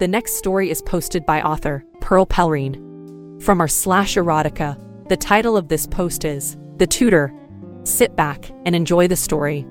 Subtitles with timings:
[0.00, 3.42] The next story is posted by author Pearl Pellerine.
[3.42, 4.78] From our slash erotica,
[5.10, 7.30] the title of this post is The Tutor.
[7.84, 9.66] Sit back and enjoy the story.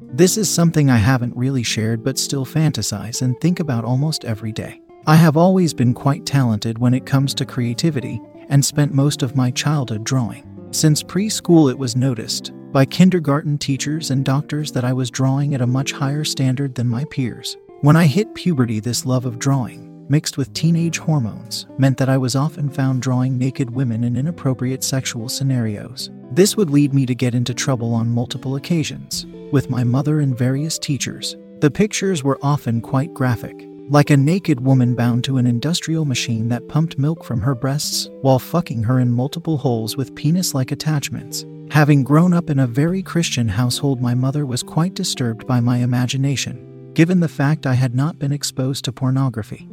[0.00, 4.52] This is something I haven't really shared but still fantasize and think about almost every
[4.52, 4.80] day.
[5.08, 9.34] I have always been quite talented when it comes to creativity and spent most of
[9.34, 10.46] my childhood drawing.
[10.70, 15.62] Since preschool, it was noticed by kindergarten teachers and doctors that I was drawing at
[15.62, 17.56] a much higher standard than my peers.
[17.82, 22.16] When I hit puberty, this love of drawing, mixed with teenage hormones, meant that I
[22.16, 26.08] was often found drawing naked women in inappropriate sexual scenarios.
[26.32, 30.36] This would lead me to get into trouble on multiple occasions, with my mother and
[30.36, 31.36] various teachers.
[31.60, 36.48] The pictures were often quite graphic, like a naked woman bound to an industrial machine
[36.48, 40.72] that pumped milk from her breasts while fucking her in multiple holes with penis like
[40.72, 41.44] attachments.
[41.70, 45.78] Having grown up in a very Christian household, my mother was quite disturbed by my
[45.78, 49.68] imagination given the fact I had not been exposed to pornography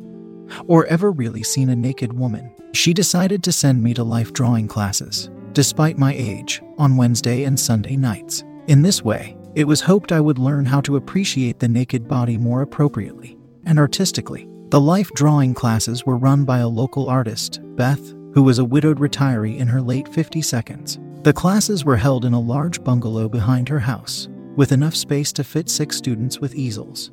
[0.68, 2.54] or ever really seen a naked woman.
[2.74, 7.58] She decided to send me to life drawing classes, despite my age, on Wednesday and
[7.58, 8.44] Sunday nights.
[8.68, 12.38] In this way, it was hoped I would learn how to appreciate the naked body
[12.38, 14.50] more appropriately and artistically.
[14.68, 19.00] The life drawing classes were run by a local artist, Beth, who was a widowed
[19.00, 21.00] retiree in her late 50 seconds.
[21.22, 25.44] The classes were held in a large bungalow behind her house, with enough space to
[25.44, 27.12] fit six students with easels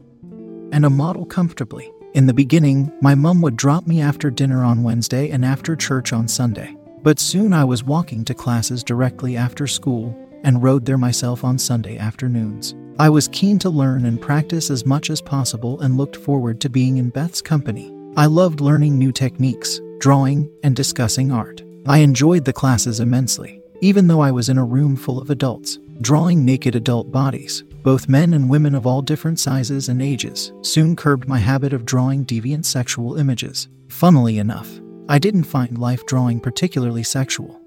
[0.73, 1.93] and a model comfortably.
[2.15, 6.13] In the beginning, my mum would drop me after dinner on Wednesday and after church
[6.13, 6.77] on Sunday.
[7.03, 11.59] But soon I was walking to classes directly after school and rode there myself on
[11.59, 12.75] Sunday afternoons.
[12.99, 16.69] I was keen to learn and practice as much as possible and looked forward to
[16.69, 17.95] being in Beth's company.
[18.17, 21.63] I loved learning new techniques, drawing, and discussing art.
[21.87, 25.79] I enjoyed the classes immensely, even though I was in a room full of adults,
[26.01, 27.65] drawing naked adult bodies.
[27.83, 31.85] Both men and women of all different sizes and ages soon curbed my habit of
[31.85, 33.69] drawing deviant sexual images.
[33.89, 37.61] Funnily enough, I didn't find life drawing particularly sexual.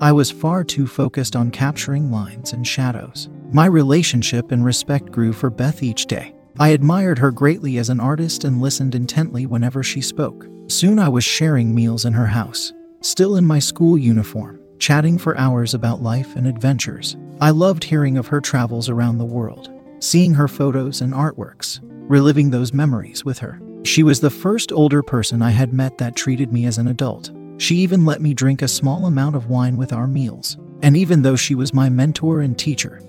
[0.00, 3.28] I was far too focused on capturing lines and shadows.
[3.52, 6.34] My relationship and respect grew for Beth each day.
[6.58, 10.46] I admired her greatly as an artist and listened intently whenever she spoke.
[10.68, 15.36] Soon I was sharing meals in her house, still in my school uniform, chatting for
[15.36, 17.16] hours about life and adventures.
[17.40, 19.70] I loved hearing of her travels around the world,
[20.00, 23.60] seeing her photos and artworks, reliving those memories with her.
[23.84, 27.30] She was the first older person I had met that treated me as an adult.
[27.58, 30.56] She even let me drink a small amount of wine with our meals.
[30.82, 33.02] And even though she was my mentor and teacher,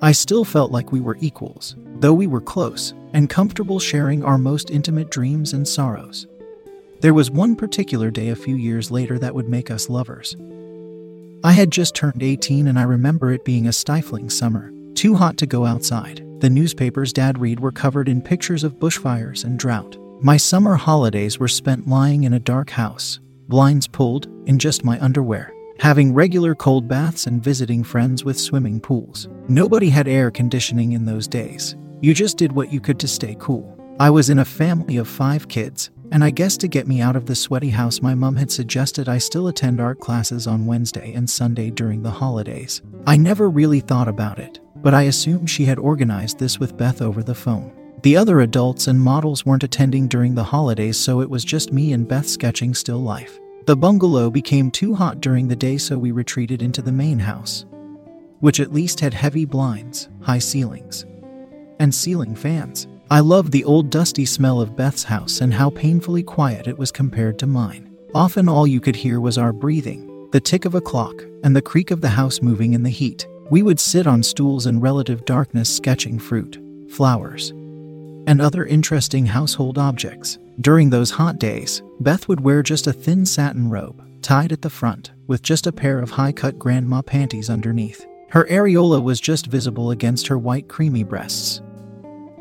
[0.00, 4.38] I still felt like we were equals, though we were close and comfortable sharing our
[4.38, 6.28] most intimate dreams and sorrows.
[7.00, 10.36] There was one particular day a few years later that would make us lovers.
[11.44, 15.36] I had just turned 18 and I remember it being a stifling summer, too hot
[15.38, 16.24] to go outside.
[16.38, 19.96] The newspapers Dad read were covered in pictures of bushfires and drought.
[20.20, 25.00] My summer holidays were spent lying in a dark house, blinds pulled, in just my
[25.00, 29.28] underwear, having regular cold baths and visiting friends with swimming pools.
[29.48, 31.74] Nobody had air conditioning in those days.
[32.00, 33.76] You just did what you could to stay cool.
[33.98, 37.16] I was in a family of five kids, and I guess to get me out
[37.16, 41.14] of the sweaty house, my mum had suggested I still attend art classes on Wednesday
[41.14, 42.82] and Sunday during the holidays.
[43.06, 47.00] I never really thought about it, but I assumed she had organized this with Beth
[47.00, 47.72] over the phone.
[48.02, 51.94] The other adults and models weren't attending during the holidays, so it was just me
[51.94, 53.40] and Beth sketching still life.
[53.64, 57.64] The bungalow became too hot during the day, so we retreated into the main house,
[58.40, 61.06] which at least had heavy blinds, high ceilings,
[61.78, 62.86] and ceiling fans.
[63.12, 66.90] I loved the old dusty smell of Beth's house and how painfully quiet it was
[66.90, 67.94] compared to mine.
[68.14, 71.60] Often all you could hear was our breathing, the tick of a clock, and the
[71.60, 73.28] creak of the house moving in the heat.
[73.50, 76.58] We would sit on stools in relative darkness sketching fruit,
[76.90, 80.38] flowers, and other interesting household objects.
[80.62, 84.70] During those hot days, Beth would wear just a thin satin robe, tied at the
[84.70, 88.06] front, with just a pair of high cut grandma panties underneath.
[88.30, 91.60] Her areola was just visible against her white creamy breasts,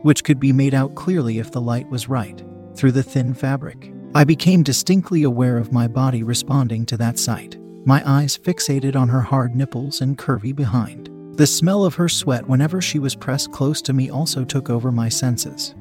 [0.02, 2.44] which could be made out clearly if the light was right,
[2.76, 3.92] through the thin fabric.
[4.14, 9.10] I became distinctly aware of my body responding to that sight, my eyes fixated on
[9.10, 11.10] her hard nipples and curvy behind.
[11.38, 14.92] The smell of her sweat whenever she was pressed close to me also took over
[14.92, 15.76] my senses,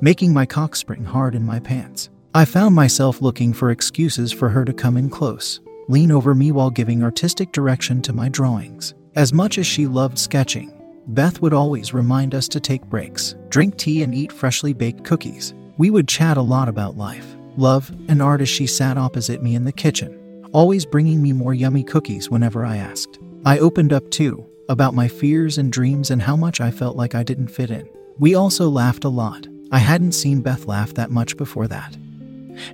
[0.00, 2.10] making my cock spring hard in my pants.
[2.34, 6.52] I found myself looking for excuses for her to come in close, lean over me
[6.52, 8.94] while giving artistic direction to my drawings.
[9.14, 10.75] As much as she loved sketching,
[11.08, 15.54] Beth would always remind us to take breaks, drink tea, and eat freshly baked cookies.
[15.78, 19.54] We would chat a lot about life, love, and art as she sat opposite me
[19.54, 23.20] in the kitchen, always bringing me more yummy cookies whenever I asked.
[23.44, 27.14] I opened up too, about my fears and dreams and how much I felt like
[27.14, 27.88] I didn't fit in.
[28.18, 29.46] We also laughed a lot.
[29.70, 31.96] I hadn't seen Beth laugh that much before that.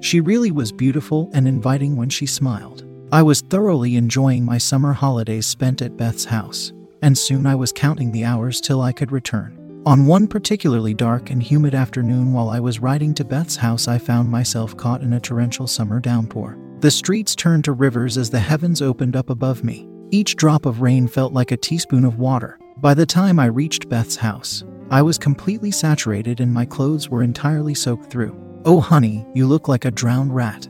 [0.01, 2.87] She really was beautiful and inviting when she smiled.
[3.11, 6.73] I was thoroughly enjoying my summer holidays spent at Beth's house,
[7.03, 9.59] and soon I was counting the hours till I could return.
[9.85, 13.99] On one particularly dark and humid afternoon while I was riding to Beth's house, I
[13.99, 16.57] found myself caught in a torrential summer downpour.
[16.79, 19.89] The streets turned to rivers as the heavens opened up above me.
[20.13, 22.61] Each drop of rain felt like a teaspoon of water.
[22.77, 27.23] By the time I reached Beth's house, I was completely saturated and my clothes were
[27.25, 28.39] entirely soaked through.
[28.65, 30.69] Oh, honey, you look like a drowned rat.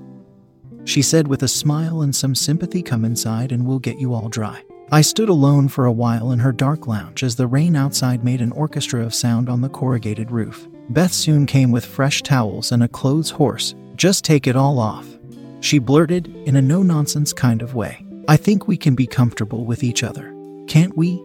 [0.85, 4.29] She said with a smile and some sympathy, Come inside and we'll get you all
[4.29, 4.63] dry.
[4.91, 8.41] I stood alone for a while in her dark lounge as the rain outside made
[8.41, 10.69] an orchestra of sound on the corrugated roof.
[10.91, 13.75] Beth soon came with fresh towels and a clothes horse.
[13.97, 15.07] Just take it all off.
[15.61, 18.05] She blurted in a no nonsense kind of way.
[18.29, 20.35] I think we can be comfortable with each other,
[20.67, 21.25] can't we?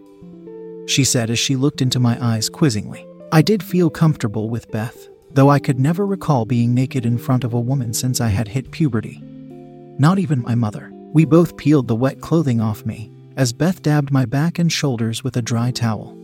[0.86, 3.06] She said as she looked into my eyes quizzingly.
[3.32, 7.44] I did feel comfortable with Beth, though I could never recall being naked in front
[7.44, 9.20] of a woman since I had hit puberty.
[9.98, 10.90] Not even my mother.
[11.12, 15.22] We both peeled the wet clothing off me as Beth dabbed my back and shoulders
[15.22, 16.18] with a dry towel.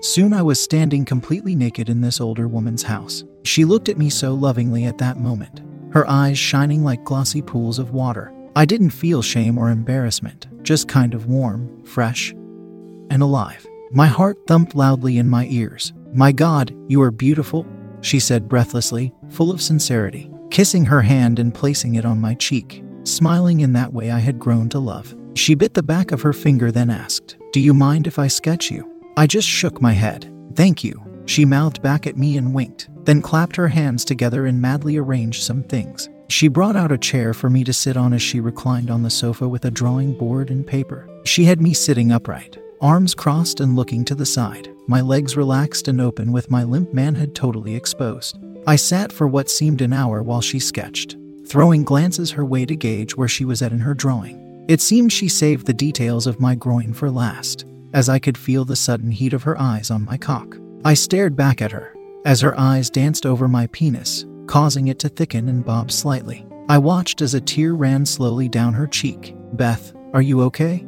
[0.00, 3.22] Soon I was standing completely naked in this older woman's house.
[3.44, 5.62] She looked at me so lovingly at that moment,
[5.92, 8.34] her eyes shining like glossy pools of water.
[8.56, 13.64] I didn't feel shame or embarrassment, just kind of warm, fresh, and alive.
[13.92, 15.92] My heart thumped loudly in my ears.
[16.12, 17.64] My God, you are beautiful,
[18.00, 22.82] she said breathlessly, full of sincerity, kissing her hand and placing it on my cheek,
[23.04, 25.14] smiling in that way I had grown to love.
[25.34, 28.70] She bit the back of her finger, then asked, Do you mind if I sketch
[28.70, 28.88] you?
[29.16, 30.32] I just shook my head.
[30.54, 31.00] Thank you.
[31.26, 35.42] She mouthed back at me and winked, then clapped her hands together and madly arranged
[35.42, 36.08] some things.
[36.28, 39.10] She brought out a chair for me to sit on as she reclined on the
[39.10, 41.08] sofa with a drawing board and paper.
[41.24, 45.88] She had me sitting upright, arms crossed and looking to the side, my legs relaxed
[45.88, 48.38] and open with my limp manhood totally exposed.
[48.66, 52.76] I sat for what seemed an hour while she sketched, throwing glances her way to
[52.76, 54.41] gauge where she was at in her drawing.
[54.68, 58.64] It seemed she saved the details of my groin for last, as I could feel
[58.64, 60.56] the sudden heat of her eyes on my cock.
[60.84, 61.94] I stared back at her,
[62.24, 66.46] as her eyes danced over my penis, causing it to thicken and bob slightly.
[66.68, 69.34] I watched as a tear ran slowly down her cheek.
[69.54, 70.86] Beth, are you okay?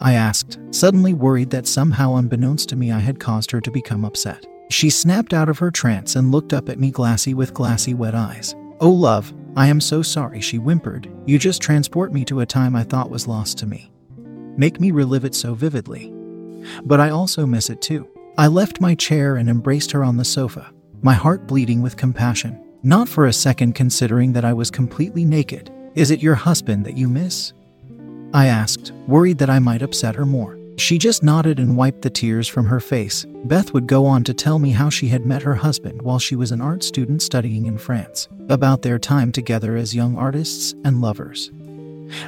[0.00, 4.04] I asked, suddenly worried that somehow unbeknownst to me I had caused her to become
[4.04, 4.46] upset.
[4.70, 8.14] She snapped out of her trance and looked up at me glassy with glassy wet
[8.14, 8.54] eyes.
[8.80, 11.10] Oh, love, I am so sorry, she whimpered.
[11.26, 13.90] You just transport me to a time I thought was lost to me.
[14.56, 16.12] Make me relive it so vividly.
[16.84, 18.08] But I also miss it too.
[18.38, 20.72] I left my chair and embraced her on the sofa,
[21.02, 22.62] my heart bleeding with compassion.
[22.82, 25.70] Not for a second considering that I was completely naked.
[25.94, 27.52] Is it your husband that you miss?
[28.32, 30.59] I asked, worried that I might upset her more.
[30.80, 33.26] She just nodded and wiped the tears from her face.
[33.44, 36.34] Beth would go on to tell me how she had met her husband while she
[36.34, 41.02] was an art student studying in France, about their time together as young artists and
[41.02, 41.52] lovers.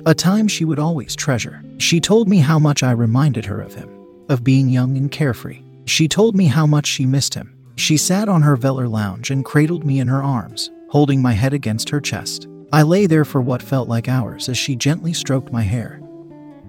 [0.04, 1.64] A time she would always treasure.
[1.78, 3.88] She told me how much I reminded her of him,
[4.28, 5.62] of being young and carefree.
[5.86, 9.46] She told me how much she missed him, she sat on her velour lounge and
[9.46, 12.48] cradled me in her arms, holding my head against her chest.
[12.70, 16.01] I lay there for what felt like hours as she gently stroked my hair.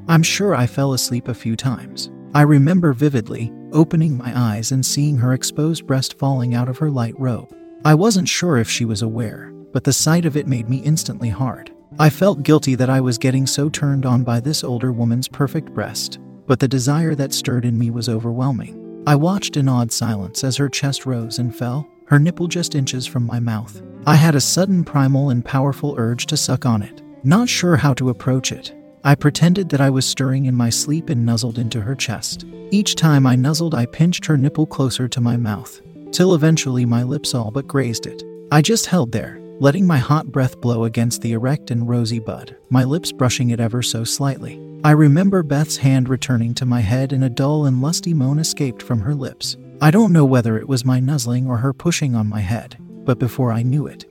[0.08, 2.12] I'm sure I fell asleep a few times.
[2.34, 6.90] I remember vividly opening my eyes and seeing her exposed breast falling out of her
[6.90, 7.56] light robe.
[7.86, 11.30] I wasn't sure if she was aware, but the sight of it made me instantly
[11.30, 11.72] hard.
[12.00, 15.74] I felt guilty that I was getting so turned on by this older woman's perfect
[15.74, 19.04] breast, but the desire that stirred in me was overwhelming.
[19.08, 23.06] I watched in awed silence as her chest rose and fell, her nipple just inches
[23.06, 23.82] from my mouth.
[24.06, 27.02] I had a sudden primal and powerful urge to suck on it.
[27.24, 28.74] Not sure how to approach it,
[29.06, 32.46] I pretended that I was stirring in my sleep and nuzzled into her chest.
[32.72, 35.82] Each time I nuzzled, I pinched her nipple closer to my mouth,
[36.12, 38.24] till eventually my lips all but grazed it.
[38.50, 42.56] I just held there, letting my hot breath blow against the erect and rosy bud,
[42.70, 44.58] my lips brushing it ever so slightly.
[44.86, 48.82] I remember Beth's hand returning to my head and a dull and lusty moan escaped
[48.82, 49.58] from her lips.
[49.82, 53.20] I don't know whether it was my nuzzling or her pushing on my head, but
[53.20, 54.06] before I knew it,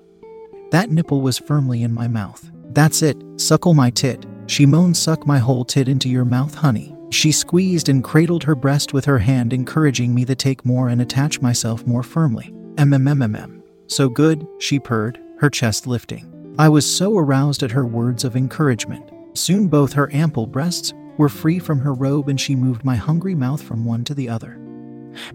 [0.71, 2.51] that nipple was firmly in my mouth.
[2.73, 4.27] That's it, suckle my tit.
[4.47, 6.97] She moaned, Suck my whole tit into your mouth, honey.
[7.11, 11.03] She squeezed and cradled her breast with her hand, encouraging me to take more and
[11.03, 12.53] attach myself more firmly.
[12.77, 13.63] MMMMM.
[13.87, 16.55] So good, she purred, her chest lifting.
[16.59, 19.11] I was so aroused at her words of encouragement.
[19.35, 23.35] Soon both her ample breasts were free from her robe and she moved my hungry
[23.35, 24.59] mouth from one to the other.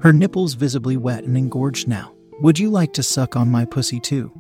[0.01, 2.13] Her nipples visibly wet and engorged now.
[2.41, 4.31] Would you like to suck on my pussy too?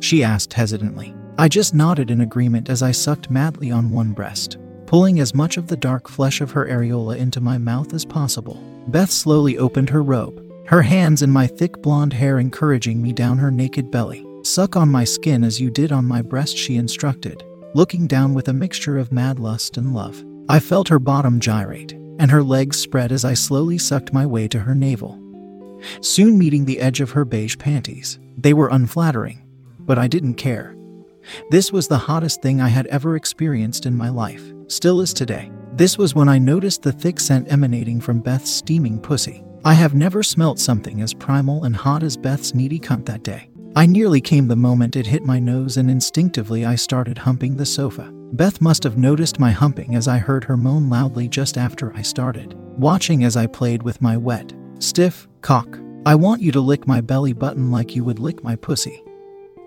[0.00, 1.14] She asked hesitantly.
[1.36, 5.56] I just nodded in agreement as I sucked madly on one breast, pulling as much
[5.56, 8.62] of the dark flesh of her areola into my mouth as possible.
[8.86, 13.36] Beth slowly opened her robe, her hands in my thick blonde hair encouraging me down
[13.38, 14.24] her naked belly.
[14.44, 17.42] Suck on my skin as you did on my breast, she instructed,
[17.74, 20.24] looking down with a mixture of mad lust and love.
[20.48, 24.46] I felt her bottom gyrate, and her legs spread as I slowly sucked my way
[24.48, 25.20] to her navel.
[26.00, 29.42] Soon meeting the edge of her beige panties, they were unflattering,
[29.80, 30.76] but I didn't care.
[31.50, 35.50] This was the hottest thing I had ever experienced in my life, still is today.
[35.74, 39.44] This was when I noticed the thick scent emanating from Beth's steaming pussy.
[39.64, 43.48] I have never smelt something as primal and hot as Beth's needy cunt that day.
[43.76, 47.66] I nearly came the moment it hit my nose, and instinctively I started humping the
[47.66, 48.10] sofa.
[48.34, 52.02] Beth must have noticed my humping as I heard her moan loudly just after I
[52.02, 55.78] started, watching as I played with my wet, stiff cock.
[56.06, 59.02] I want you to lick my belly button like you would lick my pussy.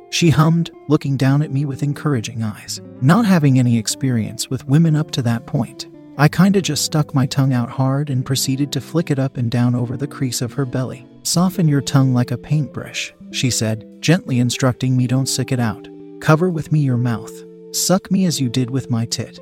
[0.09, 2.81] She hummed, looking down at me with encouraging eyes.
[3.01, 5.87] Not having any experience with women up to that point,
[6.17, 9.51] I kinda just stuck my tongue out hard and proceeded to flick it up and
[9.51, 11.05] down over the crease of her belly.
[11.23, 15.87] Soften your tongue like a paintbrush, she said, gently instructing me don't sick it out.
[16.19, 17.31] Cover with me your mouth.
[17.71, 19.39] Suck me as you did with my tit.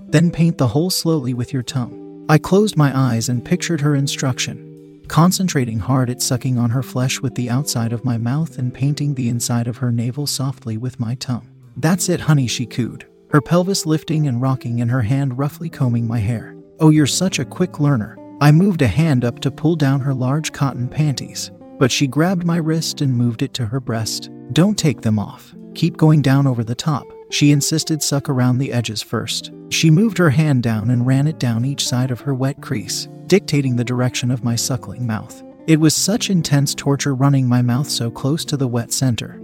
[0.00, 2.26] Then paint the hole slowly with your tongue.
[2.28, 4.71] I closed my eyes and pictured her instruction,
[5.12, 9.12] concentrating hard at sucking on her flesh with the outside of my mouth and painting
[9.12, 11.46] the inside of her navel softly with my tongue.
[11.76, 16.08] That's it, honey, she cooed, her pelvis lifting and rocking and her hand roughly combing
[16.08, 16.56] my hair.
[16.80, 18.16] Oh, you're such a quick learner.
[18.40, 22.46] I moved a hand up to pull down her large cotton panties, but she grabbed
[22.46, 24.30] my wrist and moved it to her breast.
[24.54, 25.54] Don't take them off.
[25.74, 27.06] Keep going down over the top.
[27.28, 29.52] She insisted suck around the edges first.
[29.68, 33.08] She moved her hand down and ran it down each side of her wet crease,
[33.32, 35.42] dictating the direction of my suckling mouth.
[35.66, 39.40] It was such intense torture running my mouth so close to the wet center.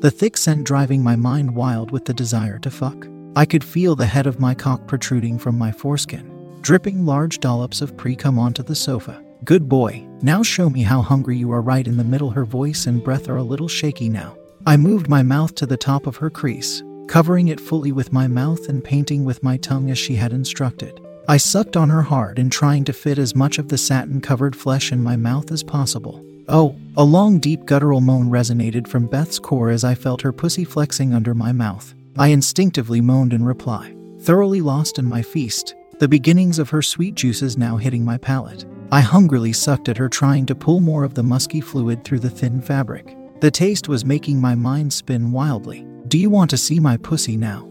[0.00, 3.08] The thick scent driving my mind wild with the desire to fuck.
[3.34, 7.80] I could feel the head of my cock protruding from my foreskin, dripping large dollops
[7.80, 9.24] of pre cum onto the sofa.
[9.42, 12.28] Good boy, now show me how hungry you are right in the middle.
[12.28, 14.36] Her voice and breath are a little shaky now.
[14.66, 18.28] I moved my mouth to the top of her crease, covering it fully with my
[18.28, 21.00] mouth and painting with my tongue as she had instructed.
[21.30, 24.56] I sucked on her hard in trying to fit as much of the satin covered
[24.56, 26.24] flesh in my mouth as possible.
[26.48, 30.64] Oh, a long, deep guttural moan resonated from Beth's core as I felt her pussy
[30.64, 31.94] flexing under my mouth.
[32.16, 37.14] I instinctively moaned in reply, thoroughly lost in my feast, the beginnings of her sweet
[37.14, 38.64] juices now hitting my palate.
[38.90, 42.30] I hungrily sucked at her, trying to pull more of the musky fluid through the
[42.30, 43.14] thin fabric.
[43.40, 45.86] The taste was making my mind spin wildly.
[46.08, 47.68] Do you want to see my pussy now?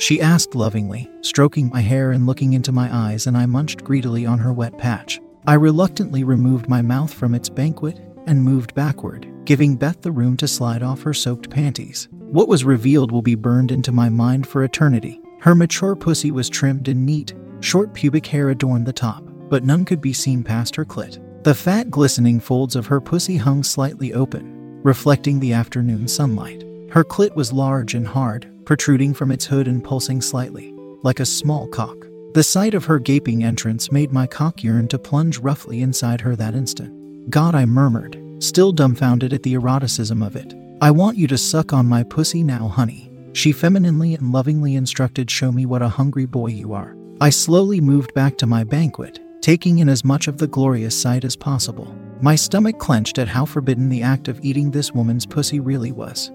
[0.00, 4.26] She asked lovingly, stroking my hair and looking into my eyes, and I munched greedily
[4.26, 5.20] on her wet patch.
[5.46, 10.36] I reluctantly removed my mouth from its banquet and moved backward, giving Beth the room
[10.38, 12.08] to slide off her soaked panties.
[12.10, 15.20] What was revealed will be burned into my mind for eternity.
[15.40, 19.84] Her mature pussy was trimmed and neat, short pubic hair adorned the top but none
[19.84, 21.18] could be seen past her clit.
[21.42, 26.64] The fat, glistening folds of her pussy hung slightly open, reflecting the afternoon sunlight.
[26.90, 30.72] Her clit was large and hard, protruding from its hood and pulsing slightly,
[31.02, 32.06] like a small cock.
[32.34, 36.36] The sight of her gaping entrance made my cock yearn to plunge roughly inside her
[36.36, 37.28] that instant.
[37.28, 40.54] God, I murmured, still dumbfounded at the eroticism of it.
[40.80, 43.10] I want you to suck on my pussy now, honey.
[43.32, 46.94] She femininely and lovingly instructed, Show me what a hungry boy you are.
[47.20, 51.24] I slowly moved back to my banquet, taking in as much of the glorious sight
[51.24, 51.92] as possible.
[52.22, 56.30] My stomach clenched at how forbidden the act of eating this woman's pussy really was.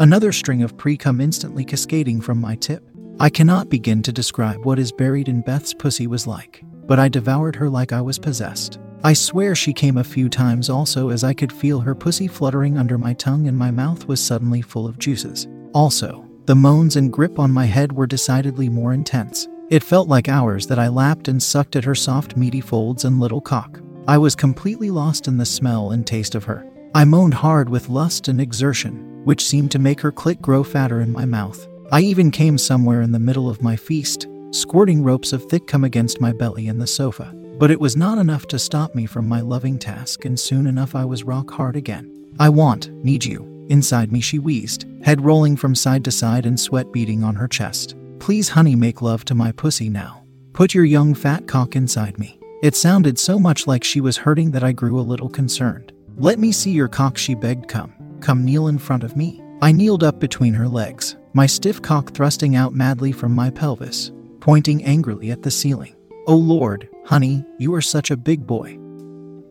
[0.00, 2.82] Another string of pre cum instantly cascading from my tip.
[3.18, 7.08] I cannot begin to describe what is buried in Beth's pussy was like, but I
[7.08, 8.78] devoured her like I was possessed.
[9.04, 12.76] I swear she came a few times also as I could feel her pussy fluttering
[12.76, 15.46] under my tongue and my mouth was suddenly full of juices.
[15.72, 19.48] Also, the moans and grip on my head were decidedly more intense.
[19.70, 23.18] It felt like hours that I lapped and sucked at her soft, meaty folds and
[23.18, 23.80] little cock.
[24.06, 26.64] I was completely lost in the smell and taste of her.
[26.96, 31.02] I moaned hard with lust and exertion, which seemed to make her clit grow fatter
[31.02, 31.68] in my mouth.
[31.92, 35.84] I even came somewhere in the middle of my feast, squirting ropes of thick cum
[35.84, 37.34] against my belly and the sofa.
[37.58, 40.94] But it was not enough to stop me from my loving task, and soon enough
[40.94, 42.34] I was rock hard again.
[42.38, 43.66] I want, need you.
[43.68, 47.46] Inside me, she wheezed, head rolling from side to side and sweat beading on her
[47.46, 47.94] chest.
[48.20, 50.24] Please, honey, make love to my pussy now.
[50.54, 52.40] Put your young fat cock inside me.
[52.62, 55.92] It sounded so much like she was hurting that I grew a little concerned.
[56.18, 57.68] Let me see your cock, she begged.
[57.68, 59.42] Come, come kneel in front of me.
[59.60, 64.12] I kneeled up between her legs, my stiff cock thrusting out madly from my pelvis,
[64.40, 65.94] pointing angrily at the ceiling.
[66.26, 68.78] Oh Lord, honey, you are such a big boy,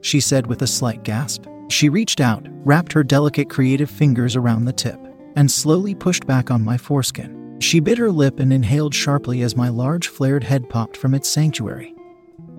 [0.01, 1.45] she said with a slight gasp.
[1.69, 4.99] She reached out, wrapped her delicate creative fingers around the tip,
[5.35, 7.57] and slowly pushed back on my foreskin.
[7.59, 11.29] She bit her lip and inhaled sharply as my large flared head popped from its
[11.29, 11.93] sanctuary,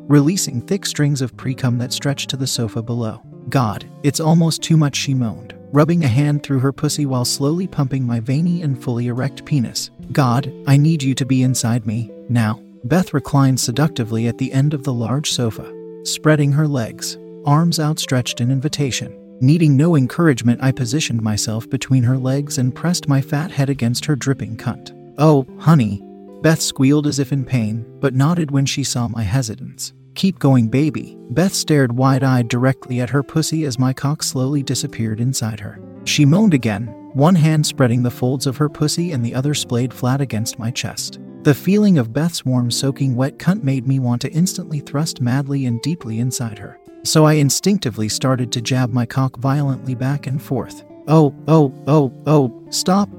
[0.06, 3.20] releasing thick strings of precum that stretched to the sofa below.
[3.48, 7.66] God, it's almost too much, she moaned rubbing a hand through her pussy while slowly
[7.66, 9.90] pumping my veiny and fully erect penis.
[10.12, 12.62] God, I need you to be inside me, now.
[12.84, 15.70] Beth reclined seductively at the end of the large sofa,
[16.04, 19.14] spreading her legs, arms outstretched in invitation.
[19.40, 24.06] Needing no encouragement, I positioned myself between her legs and pressed my fat head against
[24.06, 24.92] her dripping cunt.
[25.18, 26.02] Oh, honey.
[26.40, 29.92] Beth squealed as if in pain, but nodded when she saw my hesitance.
[30.16, 31.16] Keep going, baby.
[31.30, 35.78] Beth stared wide eyed directly at her pussy as my cock slowly disappeared inside her.
[36.04, 39.92] She moaned again, one hand spreading the folds of her pussy and the other splayed
[39.92, 41.20] flat against my chest.
[41.42, 45.66] The feeling of Beth's warm, soaking wet cunt made me want to instantly thrust madly
[45.66, 46.80] and deeply inside her.
[47.04, 50.82] So I instinctively started to jab my cock violently back and forth.
[51.08, 53.10] Oh, oh, oh, oh, stop!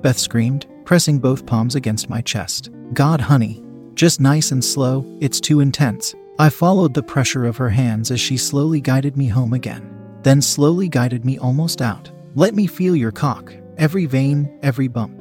[0.00, 2.70] Beth screamed, pressing both palms against my chest.
[2.94, 3.62] God, honey.
[3.94, 6.14] Just nice and slow, it's too intense.
[6.38, 10.42] I followed the pressure of her hands as she slowly guided me home again, then
[10.42, 12.10] slowly guided me almost out.
[12.34, 15.18] Let me feel your cock, every vein, every bump.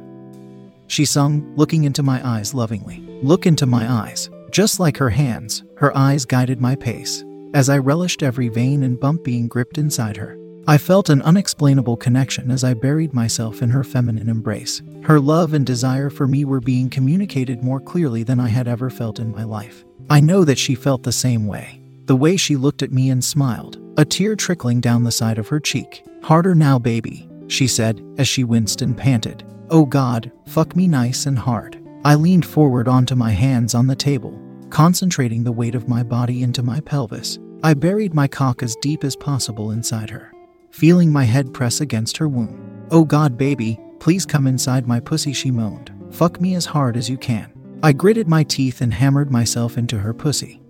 [0.88, 3.00] She sung, looking into my eyes lovingly.
[3.24, 4.30] Look into my eyes.
[4.52, 9.00] Just like her hands, her eyes guided my pace, as I relished every vein and
[9.00, 10.38] bump being gripped inside her.
[10.68, 14.82] I felt an unexplainable connection as I buried myself in her feminine embrace.
[15.04, 18.90] Her love and desire for me were being communicated more clearly than I had ever
[18.90, 19.86] felt in my life.
[20.10, 21.82] I know that she felt the same way.
[22.06, 25.48] The way she looked at me and smiled, a tear trickling down the side of
[25.48, 26.06] her cheek.
[26.24, 29.44] Harder now, baby, she said as she winced and panted.
[29.70, 31.82] Oh God, fuck me nice and hard.
[32.04, 34.40] I leaned forward onto my hands on the table,
[34.70, 37.40] concentrating the weight of my body into my pelvis.
[37.64, 40.32] I buried my cock as deep as possible inside her
[40.76, 42.86] feeling my head press against her womb.
[42.92, 45.90] Oh God, baby, please come inside my pussy, she moaned.
[46.12, 47.55] Fuck me as hard as you can.
[47.84, 50.62] I gritted my teeth and hammered myself into her pussy,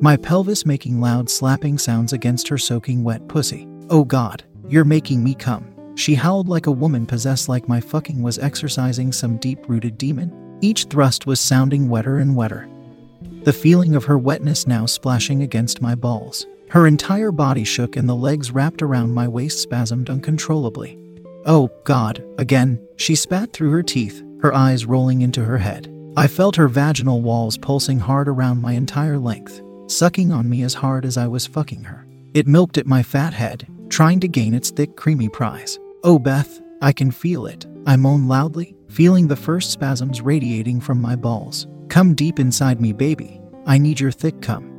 [0.00, 3.68] my pelvis making loud slapping sounds against her soaking wet pussy.
[3.90, 5.74] Oh God, you're making me come.
[5.94, 10.58] She howled like a woman possessed, like my fucking was exercising some deep rooted demon.
[10.62, 12.66] Each thrust was sounding wetter and wetter.
[13.42, 16.46] The feeling of her wetness now splashing against my balls.
[16.70, 20.98] Her entire body shook and the legs wrapped around my waist spasmed uncontrollably.
[21.44, 25.92] Oh, God, again, she spat through her teeth, her eyes rolling into her head.
[26.16, 30.74] I felt her vaginal walls pulsing hard around my entire length, sucking on me as
[30.74, 32.06] hard as I was fucking her.
[32.34, 35.78] It milked at my fat head, trying to gain its thick, creamy prize.
[36.04, 37.66] Oh, Beth, I can feel it.
[37.86, 41.66] I moaned loudly, feeling the first spasms radiating from my balls.
[41.88, 43.40] Come deep inside me, baby.
[43.66, 44.70] I need your thick cum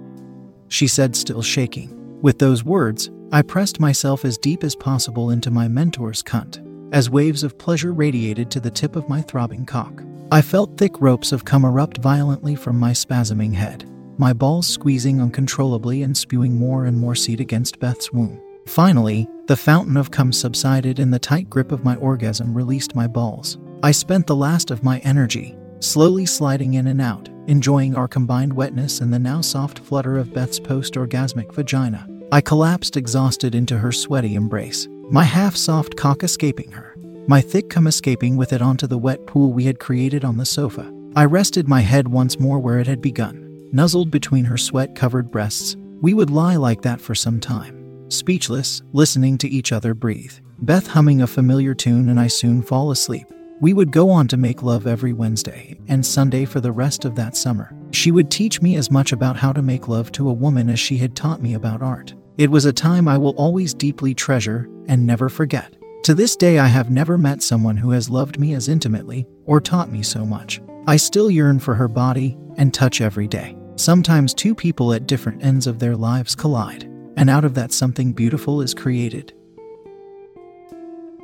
[0.71, 1.97] she said, still shaking.
[2.21, 7.09] With those words, I pressed myself as deep as possible into my mentor's cunt, as
[7.09, 10.01] waves of pleasure radiated to the tip of my throbbing cock.
[10.33, 13.83] I felt thick ropes of cum erupt violently from my spasming head,
[14.17, 18.41] my balls squeezing uncontrollably and spewing more and more seed against Beth's womb.
[18.65, 23.07] Finally, the fountain of cum subsided and the tight grip of my orgasm released my
[23.07, 23.57] balls.
[23.83, 28.53] I spent the last of my energy, slowly sliding in and out, enjoying our combined
[28.53, 32.07] wetness and the now soft flutter of Beth's post orgasmic vagina.
[32.31, 36.90] I collapsed exhausted into her sweaty embrace, my half soft cock escaping her,
[37.27, 40.45] my thick cum escaping with it onto the wet pool we had created on the
[40.45, 40.91] sofa.
[41.15, 45.29] I rested my head once more where it had begun, nuzzled between her sweat covered
[45.29, 45.75] breasts.
[46.01, 50.33] We would lie like that for some time, speechless, listening to each other breathe.
[50.59, 53.27] Beth humming a familiar tune, and I soon fall asleep.
[53.61, 57.15] We would go on to make love every Wednesday and Sunday for the rest of
[57.15, 57.71] that summer.
[57.91, 60.79] She would teach me as much about how to make love to a woman as
[60.79, 62.15] she had taught me about art.
[62.37, 65.75] It was a time I will always deeply treasure and never forget.
[66.03, 69.61] To this day, I have never met someone who has loved me as intimately or
[69.61, 70.59] taught me so much.
[70.87, 73.55] I still yearn for her body and touch every day.
[73.75, 76.85] Sometimes two people at different ends of their lives collide,
[77.17, 79.33] and out of that, something beautiful is created.